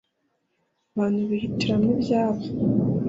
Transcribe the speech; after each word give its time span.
abantu 0.93 1.21
bihitiramo 1.29 1.87
ibyabo 2.01 2.43